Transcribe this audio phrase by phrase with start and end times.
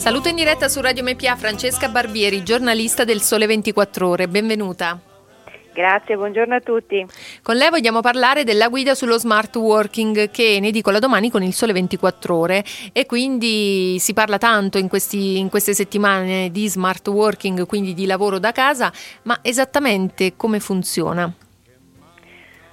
[0.00, 4.28] Saluto in diretta su Radio MPA Francesca Barbieri, giornalista del Sole 24 Ore.
[4.28, 4.98] Benvenuta.
[5.74, 7.04] Grazie, buongiorno a tutti.
[7.42, 11.52] Con lei vogliamo parlare della guida sullo smart working che ne edicola domani con il
[11.52, 17.06] Sole 24 Ore e quindi si parla tanto in, questi, in queste settimane di smart
[17.08, 18.90] working, quindi di lavoro da casa,
[19.24, 21.30] ma esattamente come funziona?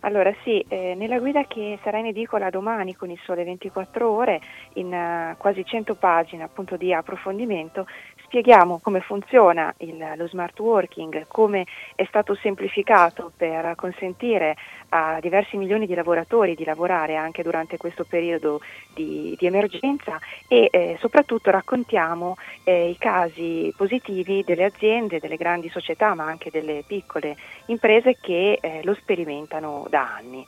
[0.00, 4.40] Allora sì, eh, nella guida che sarà in edicola domani con il Sole 24 ore,
[4.74, 7.86] in uh, quasi 100 pagine appunto di approfondimento,
[8.30, 11.66] spieghiamo come funziona il, lo smart working, come
[11.96, 14.56] è stato semplificato per consentire
[14.90, 18.60] a diversi milioni di lavoratori di lavorare anche durante questo periodo
[18.94, 25.68] di, di emergenza e eh, soprattutto raccontiamo eh, i casi positivi delle aziende, delle grandi
[25.68, 30.46] società ma anche delle piccole imprese che eh, lo sperimentano da anni.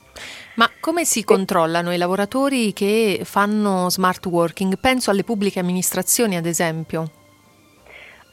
[0.54, 4.78] Ma come si controllano i lavoratori che fanno smart working?
[4.78, 7.10] Penso alle pubbliche amministrazioni ad esempio.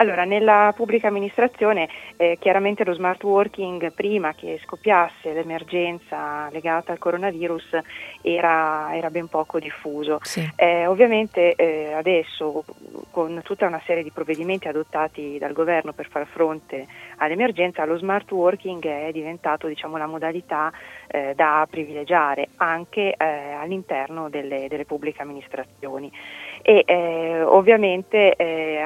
[0.02, 6.98] Allora, nella pubblica amministrazione eh, chiaramente lo smart working prima che scoppiasse l'emergenza legata al
[6.98, 7.80] coronavirus
[8.22, 10.20] era, era ben poco diffuso.
[10.22, 10.50] Sì.
[10.56, 12.64] Eh, ovviamente eh, adesso
[13.12, 18.32] con tutta una serie di provvedimenti adottati dal governo per far fronte all'emergenza, lo smart
[18.32, 20.72] working è diventato diciamo, la modalità
[21.08, 26.10] eh, da privilegiare anche eh, all'interno delle, delle, pubbliche amministrazioni
[26.62, 28.34] e eh, ovviamente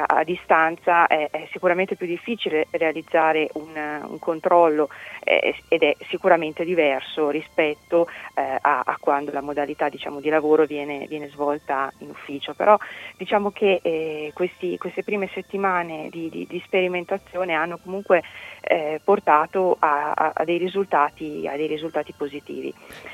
[0.06, 4.90] a distanza è, è, sicuramente più difficile realizzare un, un controllo
[5.24, 10.66] eh, ed è sicuramente diverso rispetto eh, a, a, quando la modalità diciamo, di lavoro
[10.66, 12.54] viene, viene, svolta in ufficio.
[12.54, 12.78] Però
[13.18, 18.22] diciamo che eh, questi, queste prime settimane di, di, di sperimentazione hanno comunque
[18.62, 22.74] eh, portato a, a, a, dei risultati, a, dei risultati, positivi.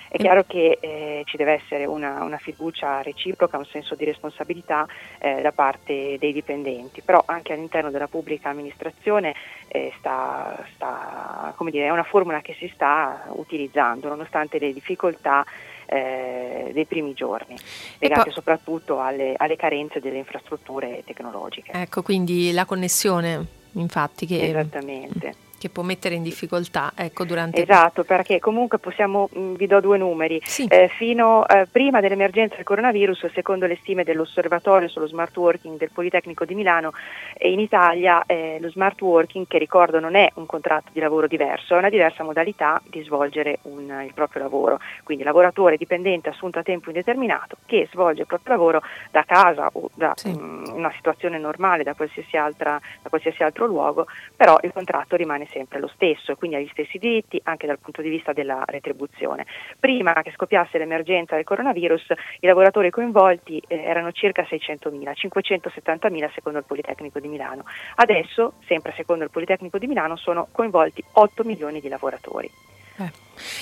[0.09, 4.85] È chiaro che eh, ci deve essere una, una, fiducia reciproca, un senso di responsabilità
[5.19, 9.33] eh, da parte dei dipendenti, però anche all'interno della pubblica amministrazione
[9.67, 15.45] eh, sta, sta, dire, è una formula che si sta utilizzando nonostante le difficoltà
[15.85, 17.55] eh, dei primi giorni,
[17.97, 21.71] legate poi, soprattutto alle, alle, carenze delle infrastrutture tecnologiche.
[21.71, 24.49] Ecco, quindi la connessione, infatti, che...
[24.49, 29.97] Esattamente che può mettere in difficoltà ecco, durante esatto perché comunque possiamo vi do due
[29.97, 30.65] numeri sì.
[30.65, 35.91] eh, fino eh, prima dell'emergenza del coronavirus secondo le stime dell'osservatorio sullo smart working del
[35.91, 36.93] Politecnico di Milano
[37.41, 41.75] in Italia eh, lo smart working che ricordo non è un contratto di lavoro diverso
[41.75, 46.63] è una diversa modalità di svolgere un, il proprio lavoro quindi lavoratore dipendente assunto a
[46.63, 48.81] tempo indeterminato che svolge il proprio lavoro
[49.11, 50.29] da casa o da sì.
[50.29, 55.47] mh, una situazione normale da qualsiasi, altra, da qualsiasi altro luogo però il contratto rimane
[55.51, 58.63] sempre lo stesso e quindi ha gli stessi diritti anche dal punto di vista della
[58.65, 59.45] retribuzione.
[59.79, 66.59] Prima che scoppiasse l'emergenza del coronavirus i lavoratori coinvolti eh, erano circa 600.000, 570.000 secondo
[66.59, 67.63] il Politecnico di Milano.
[67.95, 72.49] Adesso, sempre secondo il Politecnico di Milano, sono coinvolti 8 milioni di lavoratori.
[72.97, 73.11] Eh.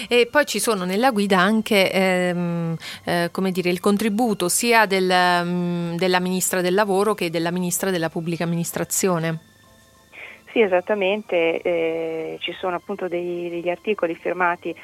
[0.09, 5.95] E poi ci sono nella guida anche ehm, eh, dire, il contributo sia del, um,
[5.95, 9.56] della Ministra del Lavoro che della Ministra della Pubblica Amministrazione.
[10.57, 14.75] Sì, esattamente, eh, ci sono appunto dei, degli articoli firmati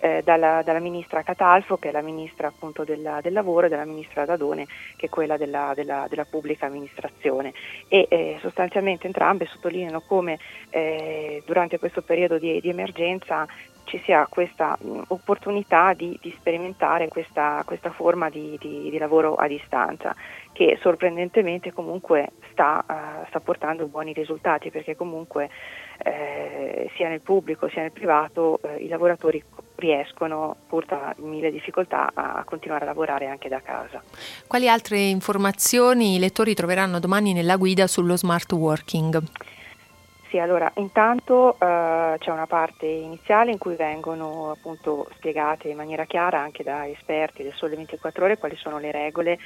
[0.00, 3.84] eh, dalla, dalla, ministra Catalfo, che è la ministra appunto della, del lavoro, e dalla
[3.84, 4.64] ministra Dadone,
[4.96, 7.52] che è quella della, della, della pubblica amministrazione.
[7.88, 10.38] E eh, sostanzialmente entrambe sottolineano come
[10.70, 13.46] eh, durante questo periodo di, di emergenza
[13.88, 14.78] ci sia questa
[15.08, 20.14] opportunità di, di sperimentare questa, questa forma di, di, di, lavoro a distanza
[20.52, 25.48] che sorprendentemente comunque sta, uh, sta portando buoni risultati perché comunque
[25.98, 29.42] eh, sia nel pubblico sia nel privato eh, i lavoratori
[29.76, 34.02] riescono pur tra mille difficoltà a continuare a lavorare anche da casa.
[34.46, 39.22] Quali altre informazioni i lettori troveranno domani nella guida sullo smart working?
[40.28, 46.04] Sì, allora intanto eh, c'è una parte iniziale in cui vengono appunto spiegate in maniera
[46.04, 49.38] chiara anche da esperti del Sole 24 Ore quali sono le regole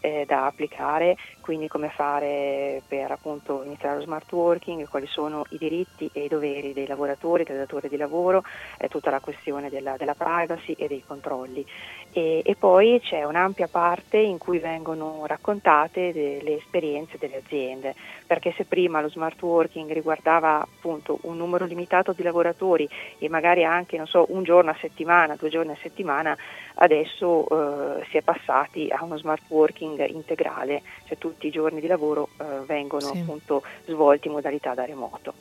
[0.00, 5.58] eh, da applicare, quindi come fare per appunto iniziare lo smart working, quali sono i
[5.58, 8.42] diritti e i doveri dei lavoratori, del datore di lavoro,
[8.78, 11.66] eh, tutta la questione della, della, privacy e dei controlli.
[12.12, 17.94] E, e, poi c'è un'ampia parte in cui vengono raccontate le esperienze delle aziende,
[18.26, 22.88] perché se prima lo smart working riguardava appunto un numero limitato di lavoratori
[23.18, 26.36] e magari anche so, un giorno a settimana, due giorni a settimana,
[26.74, 31.86] adesso eh, si è passati a uno smart working integrale, cioè tutti i giorni di
[31.86, 33.18] lavoro eh, vengono sì.
[33.18, 35.34] appunto svolti in modalità da remoto.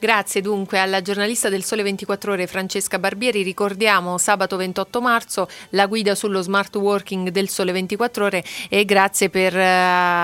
[0.00, 3.42] Grazie dunque alla giornalista del Sole 24 Ore Francesca Barbieri.
[3.42, 9.28] Ricordiamo sabato 28 marzo la guida sullo smart working del Sole 24 Ore e grazie
[9.28, 9.58] per uh,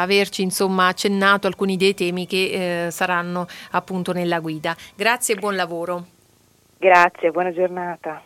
[0.03, 4.77] averci insomma accennato alcuni dei temi che uh, saranno appunto nella guida.
[4.95, 6.07] Grazie e buon lavoro.
[6.79, 8.23] Grazie, buona giornata.